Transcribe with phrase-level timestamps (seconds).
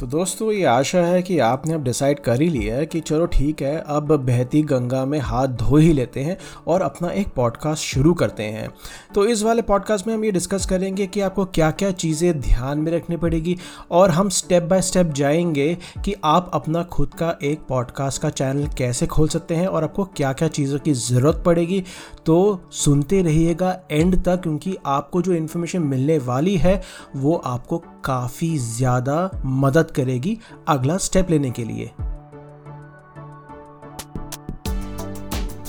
[0.00, 3.26] तो दोस्तों, ये आशा है कि आपने अब डिसाइड कर ही लिया है कि चलो
[3.26, 7.82] ठीक है, अब बहती गंगा में हाथ धो ही लेते हैं और अपना एक पॉडकास्ट
[7.82, 8.68] शुरू करते हैं।
[9.14, 12.78] तो इस वाले पॉडकास्ट में हम ये डिस्कस करेंगे कि आपको क्या क्या चीज़ें ध्यान
[12.78, 13.56] में रखनी पड़ेगी
[13.90, 18.66] और हम स्टेप बाय स्टेप जाएँगे कि आप अपना खुद का एक पॉडकास्ट का चैनल
[18.78, 21.84] कैसे खोल सकते हैं और आपको क्या क्या चीज़ों की ज़रूरत पड़ेगी।
[22.26, 26.82] तो सुनते रहिएगा एंड तक, क्योंकि आपको जो इन्फॉर्मेशन मिलने वाली है,
[27.16, 31.90] वो आपको काफ़ी ज़्यादा मदद करेगी अगला स्टेप लेने के लिए।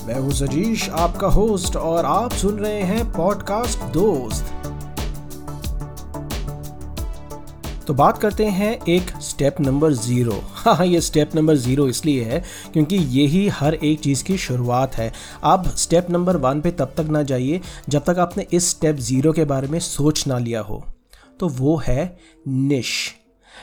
[0.06, 4.54] मैं हूँ सजीश, आपका होस्ट और आप सुन रहे हैं पॉडकास्ट दोस्त।
[7.86, 12.42] तो बात करते हैं एक स्टेप नंबर ज़ीरो हाँ ये स्टेप नंबर ज़ीरो इसलिए है
[12.72, 15.12] क्योंकि यही हर एक चीज़ की शुरुआत है।
[15.44, 19.32] आप स्टेप नंबर वन पे तब तक ना जाइए जब तक आपने इस स्टेप ज़ीरो
[19.32, 20.84] के बारे में सोच ना लिया हो।
[21.40, 22.94] तो वो है निश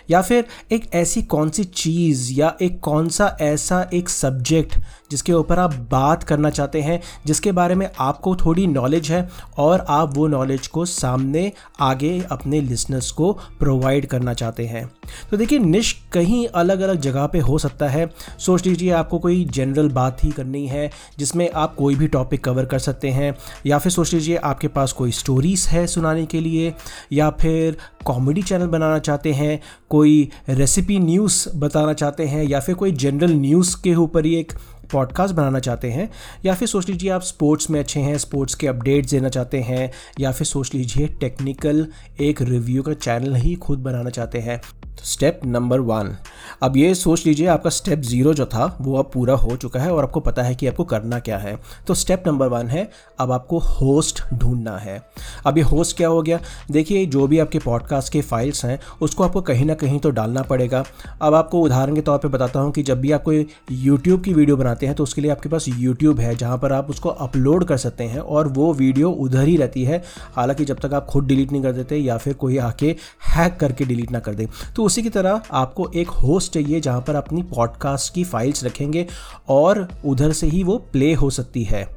[0.10, 4.78] या फिर एक ऐसी कौन सी चीज़ या एक कौन सा ऐसा एक सब्जेक्ट
[5.12, 9.86] जिसके ऊपर आप बात करना चाहते हैं, जिसके बारे में आपको थोड़ी नॉलेज है और
[9.90, 14.92] आप वो नॉलेज को सामने आगे अपने लिसनर्स को प्रोवाइड करना चाहते हैं।
[15.32, 19.46] तो देखिए निश कहीं अलग अलग जगह पे हो सकता है। सोच लीजिए, आपको कोई
[19.46, 23.78] जनरल बात ही करनी है, जिसमें आप कोई भी टॉपिक कवर कर सकते हैं, या
[23.78, 26.74] फिर सोच लीजिए, आपके पास कोई स्टोरीज़ है सुनाने के लिए,
[27.12, 32.76] या फिर कॉमेडी चैनल बनाना चाहते हैं, कोई रेसिपी न्यूज़ बताना चाहते हैं, या फिर
[32.76, 34.54] कोई जनरल न्यूज़ के ऊपर ही एक
[34.92, 36.10] पॉडकास्ट बनाना चाहते हैं,
[36.46, 39.92] या फिर सोच लीजिए आप स्पोर्ट्स में अच्छे हैं स्पोर्ट्स के अपडेट्स देना चाहते हैं,
[40.20, 41.88] या फिर सोच लीजिए टेक्निकल
[42.22, 44.62] एक रिव्यू का चैनल ही खुद बनाना चाहते हैं।
[45.04, 46.16] स्टेप नंबर वन
[46.64, 49.92] अब ये सोच लीजिए, आपका स्टेप ज़ीरो जो था, वो अब पूरा हो चुका है
[49.92, 51.58] और आपको पता है कि आपको करना क्या है।
[51.88, 55.02] तो स्टेप नंबर वन है, अब आपको होस्ट ढूंढना है।
[55.46, 56.40] अब ये होस्ट क्या हो गया?
[56.72, 60.42] देखिए, जो भी आपके पॉडकास्ट के फाइल्स हैं, उसको आपको कहीं ना कहीं तो डालना
[60.42, 60.84] पड़ेगा।
[61.22, 64.34] अब आपको उदाहरण के तौर पर बताता हूँ कि जब भी आप कोई यूट्यूब की
[64.34, 67.66] वीडियो बनाते हैं तो उसके लिए आपके पास यूट्यूब है, जहाँ पर आप उसको अपलोड
[67.66, 70.02] कर सकते हैं और वो वीडियो उधर ही रहती है।
[70.36, 72.96] हालाँकि जब तक आप खुद डिलीट नहीं कर देते या फिर कोई आके
[73.28, 77.02] हैक करके डिलीट ना कर दे। तो उसी की तरह आपको एक होस्ट चाहिए जहाँ
[77.02, 79.08] पर अपनी पॉडकास्ट की फाइल्स रखेंगे
[79.50, 81.95] और उधर से ही वो प्ले हो सकती है।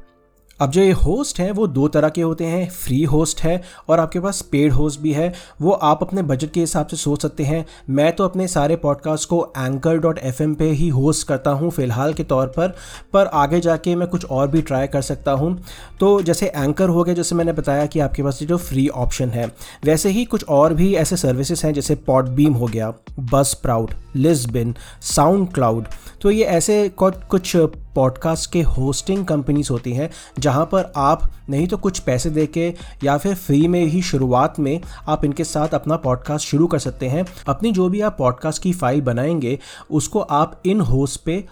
[0.61, 3.99] अब जो ये होस्ट हैं, वो दो तरह के होते हैं। फ्री होस्ट है और
[3.99, 7.43] आपके पास पेड होस्ट भी है। वो आप अपने बजट के हिसाब से सोच सकते
[7.43, 11.69] हैं। मैं तो अपने सारे पॉडकास्ट को एंकर डॉट एफ़ पे ही होस्ट करता हूँ
[11.71, 12.75] फ़िलहाल के तौर पर
[13.13, 15.57] पर आगे जाके मैं कुछ और भी ट्राई कर सकता हूँ।
[15.99, 19.47] तो जैसे एंकर हो गया, जैसे मैंने बताया कि आपके पास जो फ्री ऑप्शन है,
[19.85, 22.93] वैसे ही कुछ और भी ऐसे सर्विसेज़ हैं, जैसे पॉडबीम हो गया
[23.31, 25.85] बस प्राउड लिस्बिन साउंड क्लाउड
[26.21, 27.55] तो ये ऐसे कुछ
[27.95, 32.73] पॉडकास्ट के होस्टिंग कंपनीज़ होती हैं, जहाँ पर आप नहीं तो कुछ पैसे दे के
[33.03, 37.07] या फिर फ्री में ही शुरुआत में आप इनके साथ अपना पॉडकास्ट शुरू कर सकते
[37.07, 39.59] हैं। अपनी जो भी आप पॉडकास्ट की फ़ाइल बनाएँगे,
[39.91, 41.45] उसको आप इन होस्ट पे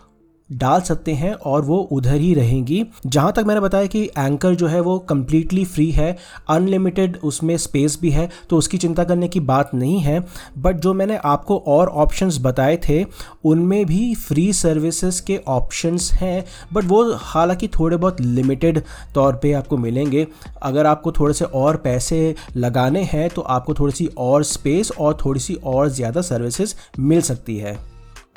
[0.50, 4.68] डाल सकते हैं और वो उधर ही रहेंगी। जहाँ तक मैंने बताया कि एंकर जो
[4.68, 6.16] है वो कम्प्लीटली फ्री है
[6.50, 10.19] अनलिमिटेड उसमें स्पेस भी है तो उसकी चिंता करने की बात नहीं है।
[10.57, 13.03] बट जो मैंने आपको और ऑप्शंस बताए थे,
[13.46, 16.44] उनमें भी फ्री सर्विसेज़ के ऑप्शंस हैं
[16.74, 18.81] बट वो हालाँकि थोड़े बहुत लिमिटेड
[19.16, 20.25] तौर पे आपको मिलेंगे।
[20.63, 25.18] अगर आपको थोड़े से और पैसे लगाने हैं तो आपको थोड़ी सी और स्पेस और
[25.25, 27.78] थोड़ी सी और ज़्यादा सर्विसेज़ मिल सकती है।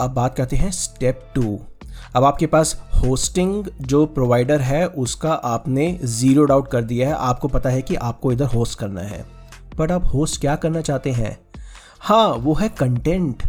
[0.00, 1.58] अब बात करते हैं स्टेप टू
[2.16, 7.48] अब आपके पास होस्टिंग जो प्रोवाइडर है, उसका आपने ज़ीरो डाउट कर दिया है। आपको
[7.48, 9.24] पता है कि आपको इधर होस्ट करना है।
[9.78, 11.38] बट आप होस्ट क्या करना चाहते हैं?
[12.00, 13.42] हाँ वो है कंटेंट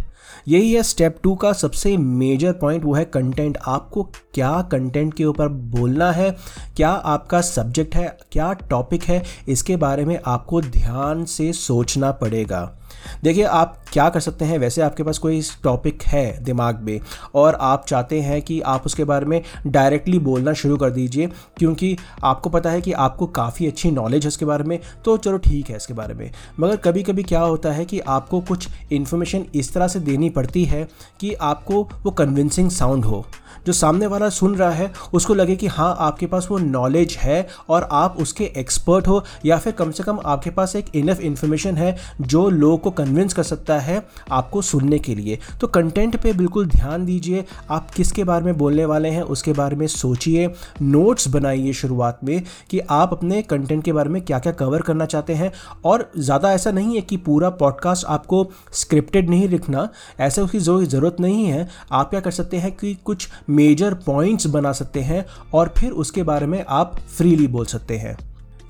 [0.47, 4.03] यही है स्टेप टू का सबसे मेजर पॉइंट वो है कंटेंट आपको
[4.33, 6.35] क्या कंटेंट के ऊपर बोलना है?
[6.75, 8.17] क्या आपका सब्जेक्ट है?
[8.31, 9.23] क्या टॉपिक है?
[9.47, 12.77] इसके बारे में आपको ध्यान से सोचना पड़ेगा।
[13.23, 14.57] देखिए, आप क्या कर सकते हैं?
[14.59, 16.99] वैसे आपके पास कोई टॉपिक है दिमाग में,
[17.35, 21.95] और आप चाहते हैं कि आप उसके बारे में डायरेक्टली बोलना शुरू कर दीजिए, क्योंकि
[22.23, 25.69] आपको पता है कि आपको काफ़ी अच्छी नॉलेज है इसके बारे में तो चलो ठीक
[25.69, 26.29] है इसके बारे में।
[26.59, 30.63] मगर कभी कभी क्या होता है कि आपको कुछ इन्फॉर्मेशन इस तरह से देनी पड़ती
[30.65, 30.87] है
[31.19, 33.25] कि आपको वो कन्विंसिंग साउंड हो।
[33.67, 37.47] जो सामने वाला सुन रहा है, उसको लगे कि हाँ आपके पास वो नॉलेज है
[37.69, 41.77] और आप उसके एक्सपर्ट हो, या फिर कम से कम आपके पास एक इनफ इन्फॉर्मेशन
[41.77, 44.01] है जो लोगों को कन्विंस कर सकता है
[44.31, 48.85] आपको सुनने के लिए। तो कंटेंट पे बिल्कुल ध्यान दीजिए, आप किसके बारे में बोलने
[48.85, 50.47] वाले हैं, उसके बारे में सोचिए।
[50.81, 55.05] नोट्स बनाइए शुरुआत में कि आप अपने कंटेंट के बारे में क्या क्या कवर करना
[55.05, 55.51] चाहते हैं
[55.85, 59.87] और ज़्यादा ऐसा नहीं है कि पूरा पॉडकास्ट आपको स्क्रिप्टेड नहीं लिखना,
[60.19, 64.71] ऐसा उसकी ज़रूरत नहीं है। आप क्या कर सकते हैं कि कुछ मेजर पॉइंट्स बना
[64.71, 68.17] सकते हैं और फिर उसके बारे में आप फ्रीली बोल सकते हैं।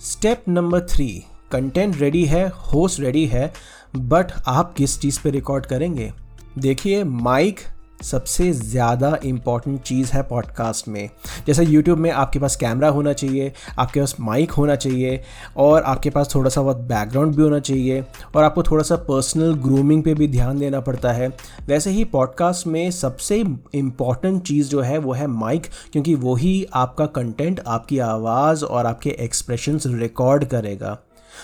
[0.02, 3.54] Step number three content ready है होस्ट रेडी है
[3.96, 6.14] बट आप किस चीज़ पे रिकॉर्ड करेंगे?
[6.58, 7.60] देखिए माइक
[8.02, 11.10] सबसे ज़्यादा इंपॉर्टेंट चीज़ है पॉडकास्ट में।
[11.48, 15.22] जैसे यूट्यूब में आपके पास कैमरा होना चाहिए, आपके पास माइक होना चाहिए
[15.58, 18.04] और आपके पास थोड़ा सा बहुत बैकग्राउंड भी होना चाहिए
[18.36, 21.30] और आपको थोड़ा सा पर्सनल ग्रूमिंग पे भी ध्यान देना पड़ता है।
[21.68, 23.44] वैसे ही पॉडकास्ट में सबसे
[23.76, 29.16] इंपॉर्टेंट चीज़ जो है वो है माइक क्योंकि वही आपका कंटेंट आपकी आवाज़ और आपके
[29.20, 30.98] एक्सप्रेशंस रिकॉर्ड करेगा।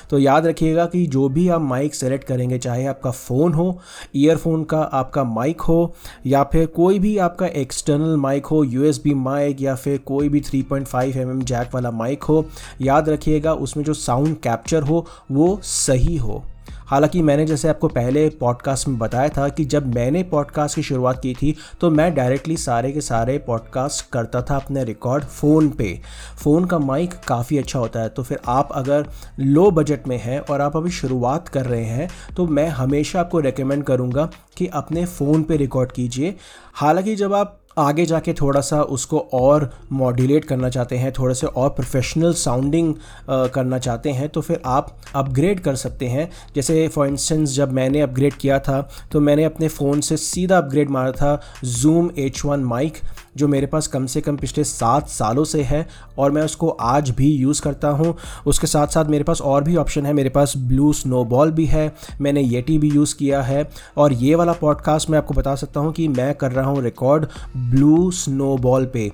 [0.09, 3.79] तो याद रखिएगा कि जो भी आप माइक सेलेक्ट करेंगे, चाहे आपका फ़ोन हो
[4.15, 5.93] ईयरफोन का आपका माइक हो,
[6.25, 10.63] या फिर कोई भी आपका एक्सटर्नल माइक हो यूएसबी माइक या फिर कोई भी 3.5
[10.63, 12.45] पॉइंट mm जैक वाला माइक हो,
[12.81, 16.43] याद रखिएगा उसमें जो साउंड कैप्चर हो, वो सही हो।
[16.87, 21.19] हालाँकि मैंने जैसे आपको पहले पॉडकास्ट में बताया था कि जब मैंने पॉडकास्ट की शुरुआत
[21.21, 26.01] की थी तो मैं डायरेक्टली सारे के सारे पॉडकास्ट करता था अपने रिकॉर्ड फ़ोन पे।
[26.43, 29.05] फ़ोन का माइक काफ़ी अच्छा होता है। तो फिर आप अगर
[29.39, 33.39] लो बजट में हैं और आप अभी शुरुआत कर रहे हैं तो मैं हमेशा आपको
[33.39, 36.35] रिकमेंड करूँगा कि अपने फ़ोन पे रिकॉर्ड कीजिए।
[36.73, 41.47] हालाँकि जब आप आगे जाके थोड़ा सा उसको और मॉड्यूलेट करना चाहते हैं, थोड़े से
[41.47, 42.93] और प्रोफेशनल साउंडिंग
[43.29, 48.01] करना चाहते हैं तो फिर आप अपग्रेड कर सकते हैं। जैसे फॉर इंस्टेंस जब मैंने
[48.01, 48.81] अपग्रेड किया था
[49.11, 52.97] तो मैंने अपने फ़ोन से सीधा अपग्रेड मारा था जूम एच वन माइक
[53.37, 55.85] जो मेरे पास कम से कम पिछले सात सालों से है
[56.17, 58.15] और मैं उसको आज भी यूज़ करता हूँ।
[58.47, 61.91] उसके साथ साथ मेरे पास और भी ऑप्शन है। मेरे पास ब्लू स्नोबॉल भी है।
[62.21, 65.93] मैंने येटी भी यूज़ किया है और ये वाला पॉडकास्ट मैं आपको बता सकता हूँ
[65.93, 67.25] कि मैं कर रहा हूँ रिकॉर्ड
[67.57, 69.11] ब्लू स्नोबॉल पे।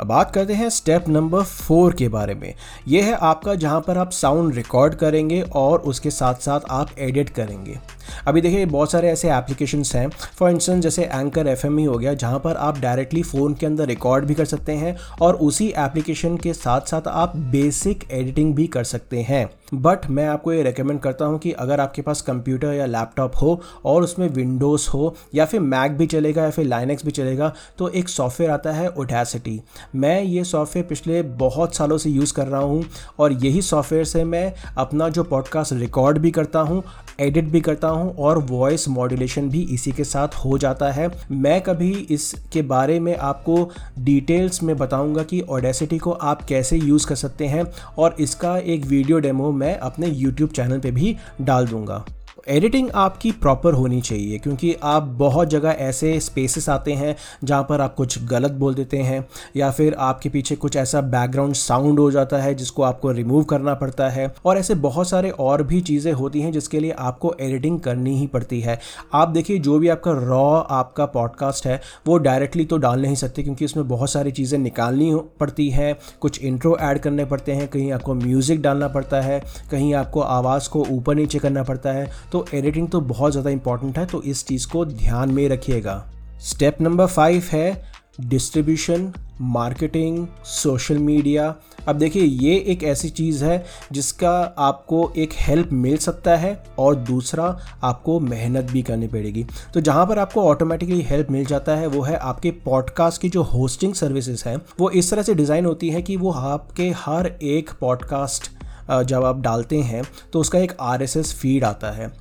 [0.00, 2.54] अब बात करते हैं स्टेप नंबर फोर के बारे में।
[2.88, 7.30] यह है आपका जहाँ पर आप साउंड रिकॉर्ड करेंगे और उसके साथ साथ आप एडिट
[7.30, 7.78] करेंगे।
[8.26, 12.14] अभी देखिए, बहुत सारे ऐसे एप्लीकेशंस हैं। फॉर इंस्टेंस, जैसे एंकर एफ़ ही हो गया,
[12.14, 16.36] जहाँ पर आप डायरेक्टली फ़ोन के अंदर रिकॉर्ड भी कर सकते हैं और उसी एप्लीकेशन
[16.36, 21.00] के साथ साथ आप बेसिक एडिटिंग भी कर सकते हैं। बट मैं आपको ये रिकमेंड
[21.00, 25.44] करता हूँ कि अगर आपके पास कंप्यूटर या लैपटॉप हो और उसमें विंडोज़ हो या
[25.44, 29.62] फिर मैक भी चलेगा या फिर लाइनेक्स भी चलेगा तो एक सॉफ्टवेयर आता है ओडेसिटी
[29.94, 32.84] मैं ये सॉफ्टवेयर पिछले बहुत सालों से यूज़ कर रहा हूँ
[33.18, 36.82] और यही सॉफ्टवेयर से मैं अपना जो पॉडकास्ट रिकॉर्ड भी करता हूँ
[37.20, 41.60] एडिट भी करता हूँ और वॉइस मॉड्यूलेशन भी इसी के साथ हो जाता है। मैं
[41.60, 47.14] कभी इसके बारे में आपको डिटेल्स में बताऊँगा कि ओडेसिटी को आप कैसे यूज़ कर
[47.14, 47.64] सकते हैं
[47.98, 52.04] और इसका एक वीडियो डेमो मैं अपने यूट्यूब चैनल पे भी डाल दूँगा।
[52.46, 57.14] एडिटिंग आपकी प्रॉपर होनी चाहिए, क्योंकि आप बहुत जगह ऐसे स्पेसेस आते हैं
[57.44, 59.26] जहाँ पर आप कुछ गलत बोल देते हैं,
[59.56, 63.74] या फिर आपके पीछे कुछ ऐसा बैकग्राउंड साउंड हो जाता है जिसको आपको रिमूव करना
[63.74, 67.80] पड़ता है, और ऐसे बहुत सारे और भी चीज़ें होती हैं जिसके लिए आपको एडिटिंग
[67.80, 68.78] करनी ही पड़ती है।
[69.12, 73.42] आप देखिए, जो भी आपका रॉ आपका पॉडकास्ट है, वो डायरेक्टली तो डाल नहीं सकते,
[73.42, 77.92] क्योंकि उसमें बहुत सारी चीज़ें निकालनी पड़ती हैं, कुछ इंट्रो ऐड करने पड़ते हैं, कहीं
[77.92, 82.35] आपको म्यूज़िक डालना पड़ता है, कहीं आपको आवाज़ को ऊपर नीचे करना पड़ता है तो
[82.54, 86.04] एडिटिंग तो बहुत ज़्यादा इंपॉर्टेंट है तो इस चीज़ को ध्यान में रखिएगा।
[86.42, 91.54] स्टेप नंबर फाइव है डिस्ट्रीब्यूशन मार्केटिंग सोशल मीडिया
[91.88, 96.94] अब देखिए, ये एक ऐसी चीज़ है जिसका आपको एक हेल्प मिल सकता है और
[96.96, 97.44] दूसरा
[97.84, 99.44] आपको मेहनत भी करनी पड़ेगी।
[99.74, 103.42] तो जहाँ पर आपको ऑटोमेटिकली हेल्प मिल जाता है, वो है आपके पॉडकास्ट की जो
[103.44, 107.70] होस्टिंग सर्विसेज़ हैं, वो इस तरह से डिज़ाइन होती है कि वो आपके हर एक
[107.80, 108.50] पॉडकास्ट
[108.90, 110.02] जब आप डालते हैं
[110.32, 112.12] तो उसका एक आरएसएस फ़ीड आता है।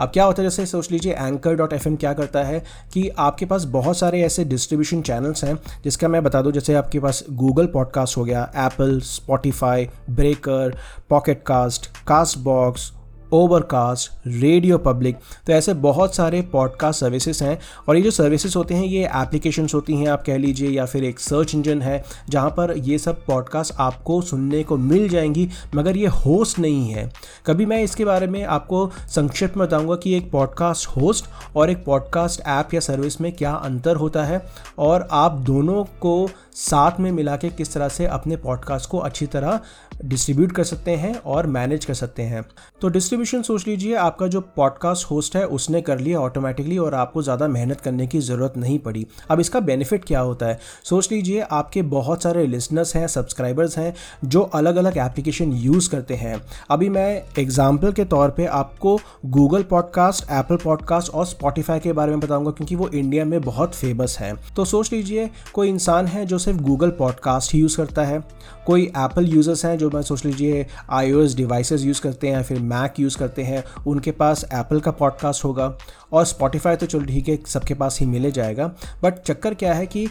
[0.00, 2.62] अब क्या होता है, जैसे सोच लीजिए एंकर डॉट एफ़ क्या करता है
[2.92, 7.00] कि आपके पास बहुत सारे ऐसे डिस्ट्रीब्यूशन चैनल्स हैं, जिसका मैं बता दूँ, जैसे आपके
[7.00, 10.76] पास गूगल पॉडकास्ट हो गया Apple Spotify Breaker
[11.10, 11.90] Pocket cast
[12.38, 12.92] Castbox
[13.32, 14.10] Overcast,
[14.78, 15.16] RadioPublic
[15.46, 17.58] तो ऐसे बहुत सारे पॉडकास्ट सर्विसेज़ हैं
[17.88, 21.04] और ये जो सर्विसेज़ होते हैं, ये एप्लीकेशंस होती हैं आप कह लीजिए या फिर
[21.04, 25.96] एक सर्च इंजन है, जहाँ पर ये सब पॉडकास्ट आपको सुनने को मिल जाएँगी, मगर
[25.96, 27.12] ये होस्ट नहीं है।
[27.46, 31.84] कभी मैं इसके बारे में आपको संक्षिप्त में बताऊँगा कि एक पॉडकास्ट होस्ट और एक
[31.84, 34.46] पॉडकास्ट ऐप या सर्विस में क्या अंतर होता है
[34.78, 39.26] और आप दोनों को साथ में मिला के किस तरह से अपने पॉडकास्ट को अच्छी
[39.26, 39.60] तरह
[40.04, 42.44] डिस्ट्रीब्यूट कर सकते हैं और मैनेज कर सकते हैं।
[42.80, 47.22] तो डिस्ट्रीब्यूशन सोच लीजिए, आपका जो पॉडकास्ट होस्ट है, उसने कर लिया ऑटोमेटिकली और आपको
[47.22, 50.58] ज़्यादा मेहनत करने की ज़रूरत नहीं पड़ी। अब इसका बेनिफिट क्या होता है?
[50.84, 53.94] सोच लीजिए, आपके बहुत सारे लिसनर्स हैं सब्सक्राइबर्स हैं,
[54.24, 59.62] जो अलग अलग एप्लीकेशन यूज़ करते हैं। अभी मैं एग्ज़ाम्पल के तौर पर आपको गूगल
[59.62, 64.16] पॉडकास्ट एप्पल पॉडकास्ट और स्पॉटिफाई के बारे में बताऊँगा, क्योंकि वो इंडिया में बहुत फ़ेमस
[64.20, 68.22] है। तो सोच लीजिए, कोई इंसान है जो सिर्फ़ गूगल पॉडकास्ट ही यूज़ करता है,
[68.66, 73.00] कोई एप्पल यूज़र्स हैं जो मैं सोच लीजिए आई डिवाइसेस यूज़ करते हैं फिर मैक
[73.00, 75.76] यूज़ करते हैं, उनके पास एप्पल का पॉडकास्ट होगा
[76.12, 78.72] और स्पॉटिफाई तो चलो ठीक है, सबके पास ही मिले जाएगा।
[79.02, 80.08] बट चक्कर क्या है कि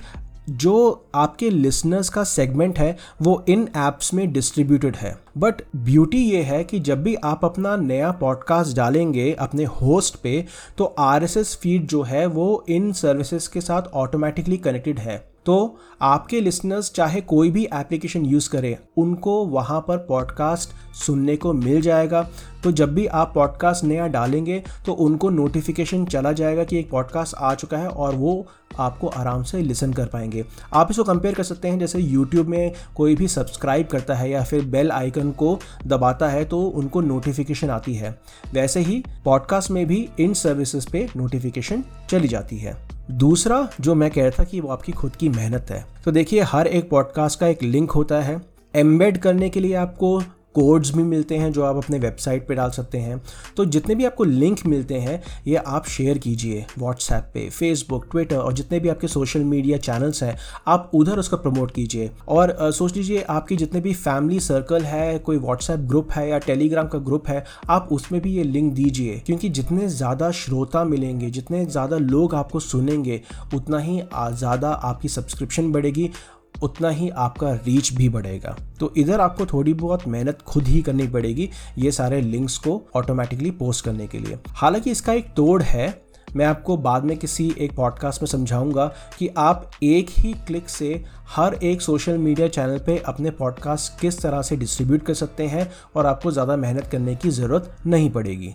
[0.49, 6.41] जो आपके लिसनर्स का सेगमेंट है, वो इन एप्स में डिस्ट्रीब्यूटेड है। बट ब्यूटी ये
[6.41, 10.45] है कि जब भी आप अपना नया पॉडकास्ट डालेंगे अपने होस्ट पे
[10.77, 16.39] तो आरएसएस फ़ीड जो है, वो इन सर्विसेज़ के साथ ऑटोमेटिकली कनेक्टेड है। तो आपके
[16.41, 22.21] लिसनर्स चाहे कोई भी एप्लीकेशन यूज़ करें, उनको वहाँ पर पॉडकास्ट सुनने को मिल जाएगा।
[22.63, 27.35] तो जब भी आप पॉडकास्ट नया डालेंगे तो उनको नोटिफिकेशन चला जाएगा कि एक पॉडकास्ट
[27.35, 28.45] आ चुका है और वो
[28.79, 32.73] आपको आराम से लिसन कर पाएँगे। आप इसको कंपेयर कर सकते हैं, जैसे यूट्यूब में
[32.95, 37.69] कोई भी सब्सक्राइब करता है या फिर बेल आइकन को दबाता है तो उनको नोटिफिकेशन
[37.69, 38.15] आती है।
[38.53, 44.11] वैसे ही पॉडकास्ट में भी इन सर्विसेज़ पे नोटिफिकेशन चली जाती है। दूसरा, जो मैं
[44.11, 47.39] कह रहा था कि वो आपकी खुद की मेहनत है। तो देखिए, हर एक पॉडकास्ट
[47.39, 48.41] का एक लिंक होता है।
[48.75, 50.23] एम्बेड करने के लिए आपको
[50.57, 53.21] कोड्स भी मिलते हैं जो आप अपने वेबसाइट पे डाल सकते हैं।
[53.57, 58.37] तो जितने भी आपको लिंक मिलते हैं ये आप शेयर कीजिए व्हाट्सएप पे फेसबुक ट्विटर
[58.37, 60.37] और जितने भी आपके सोशल मीडिया चैनल्स हैं
[60.67, 65.17] आप उधर उसका प्रमोट कीजिए। और आ, सोच लीजिए आपकी जितने भी फैमिली सर्कल है
[65.19, 69.21] कोई व्हाट्सएप ग्रुप है या टेलीग्राम का ग्रुप है आप उसमें भी ये लिंक दीजिए।
[69.25, 73.21] क्योंकि जितने ज़्यादा श्रोता मिलेंगे जितने ज़्यादा लोग आपको सुनेंगे
[73.55, 76.09] उतना ही ज़्यादा आपकी सब्सक्रिप्शन बढ़ेगी
[76.55, 81.07] उतना ही आपका रीच भी बढ़ेगा। तो इधर आपको थोड़ी बहुत मेहनत खुद ही करनी
[81.07, 85.87] पड़ेगी ये सारे लिंक्स को ऑटोमेटिकली पोस्ट करने के लिए। हालाँकि इसका एक तोड़ है,
[86.35, 88.85] मैं आपको बाद में किसी एक पॉडकास्ट में समझाऊँगा
[89.19, 94.21] कि आप एक ही क्लिक से हर एक सोशल मीडिया चैनल पे अपने पॉडकास्ट किस
[94.21, 98.53] तरह से डिस्ट्रीब्यूट कर सकते हैं और आपको ज़्यादा मेहनत करने की ज़रूरत नहीं पड़ेगी।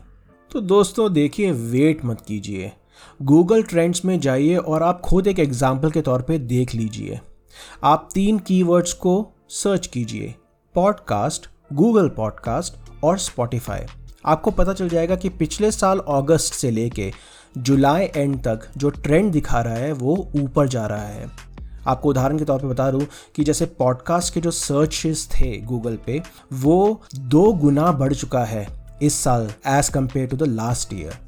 [0.51, 2.73] तो दोस्तों, देखिए वेट मत कीजिए।
[3.23, 7.21] गूगल ट्रेंड्स में जाइए और आप खुद एक एग्ज़ाम्पल के तौर पे देख लीजिए।
[7.85, 10.35] आप तीन कीवर्ड्स को सर्च कीजिए।
[10.75, 13.81] पॉडकास्ट गूगल पॉडकास्ट और स्पॉटिफाई
[14.27, 17.13] आपको पता चल जाएगा कि पिछले साल अगस्त से लेके
[17.59, 21.31] जुलाई एंड तक जो ट्रेंड दिखा रहा है, वो ऊपर जा रहा है।
[21.87, 23.07] आपको उदाहरण के तौर पे बता दूँ
[23.37, 28.67] कि जैसे पॉडकास्ट के जो सर्चेस थे गूगल पे, वो दो गुना बढ़ चुका है
[29.03, 31.19] इस साल as compare to the last year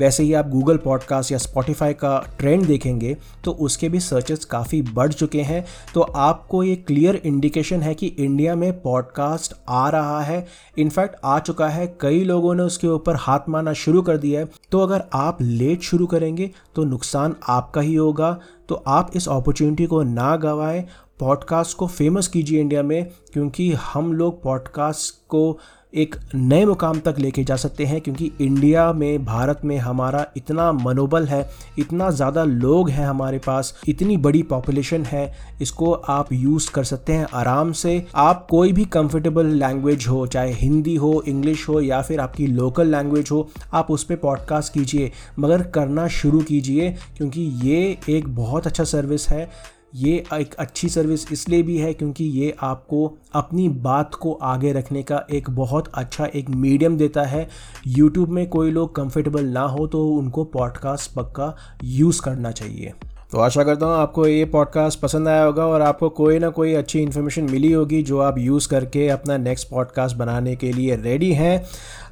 [0.00, 4.80] वैसे ही आप गूगल पॉडकास्ट या स्पॉटिफाई का ट्रेंड देखेंगे तो उसके भी सर्चेस काफ़ी
[4.82, 5.64] बढ़ चुके हैं।
[5.94, 10.46] तो आपको ये क्लियर इंडिकेशन है कि इंडिया में पॉडकास्ट आ रहा है।
[10.78, 14.48] इनफैक्ट आ चुका है। कई लोगों ने उसके ऊपर हाथ मारना शुरू कर दिया है।
[14.72, 18.38] तो अगर आप लेट शुरू करेंगे तो नुकसान आपका ही होगा।
[18.68, 20.84] तो आप इस अपॉर्चुनिटी को ना गवाएँ।
[21.20, 25.58] पॉडकास्ट को फ़ेमस कीजिए इंडिया में, क्योंकि हम लोग पॉडकास्ट को
[25.94, 30.70] एक नए मुकाम तक लेके जा सकते हैं, क्योंकि इंडिया में, भारत में हमारा इतना
[30.72, 35.32] मनोबल है, इतना ज़्यादा लोग हैं हमारे पास, इतनी बड़ी पॉपुलेशन है,
[35.62, 40.52] इसको आप यूज़ कर सकते हैं आराम से। आप कोई भी कंफर्टेबल लैंग्वेज हो, चाहे
[40.52, 45.10] हिंदी हो इंग्लिश हो, या फिर आपकी लोकल लैंग्वेज हो, आप उस पर पॉडकास्ट कीजिए,
[45.38, 49.48] मगर करना शुरू कीजिए, क्योंकि ये एक बहुत अच्छा सर्विस है।
[49.94, 55.02] ये एक अच्छी सर्विस इसलिए भी है क्योंकि ये आपको अपनी बात को आगे रखने
[55.02, 57.48] का एक बहुत अच्छा एक मीडियम देता है।
[57.86, 62.92] यूट्यूब में कोई लोग कंफर्टेबल ना हो तो उनको पॉडकास्ट पक्का यूज़ करना चाहिए।
[63.32, 66.72] तो आशा करता हूँ आपको ये पॉडकास्ट पसंद आया होगा और आपको कोई ना कोई
[66.74, 71.32] अच्छी इन्फॉर्मेशन मिली होगी जो आप यूज़ करके अपना नेक्स्ट पॉडकास्ट बनाने के लिए रेडी
[71.32, 71.64] हैं।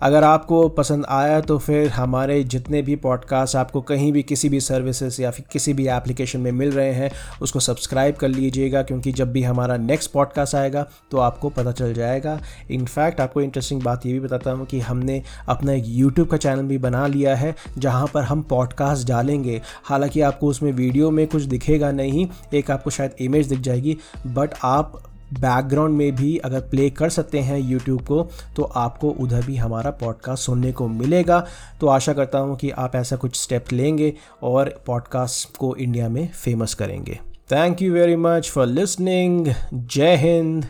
[0.02, 4.60] अगर आपको पसंद आया तो फिर हमारे जितने भी पॉडकास्ट आपको कहीं भी किसी भी
[4.60, 7.10] सर्विसेज़ या फिर किसी भी एप्लीकेशन में मिल रहे हैं,
[7.42, 11.92] उसको सब्सक्राइब कर लीजिएगा क्योंकि जब भी हमारा नेक्स्ट पॉडकास्ट आएगा तो आपको पता चल
[11.94, 12.38] जाएगा।
[12.70, 16.62] इनफैक्ट आपको इंटरेस्टिंग बात ये भी बताता हूँ कि हमने अपना एक यूट्यूब का चैनल
[16.62, 20.72] भी बना लिया है, जहाँ पर हम पॉडकास्ट डालेंगे। हालाँकि आपको उसमें
[21.08, 23.96] वीडियो में कुछ दिखेगा नहीं, एक आपको शायद इमेज दिख जाएगी
[24.26, 28.22] बट आप बैकग्राउंड में भी अगर प्ले कर सकते हैं यूट्यूब को
[28.56, 31.44] तो आपको उधर भी हमारा पॉडकास्ट सुनने को मिलेगा।
[31.80, 34.12] तो आशा करता हूँ कि आप ऐसा कुछ स्टेप लेंगे
[34.42, 37.20] और पॉडकास्ट को इंडिया में फ़ेमस करेंगे।
[37.52, 40.66] Thank you very much for listening जय हिंद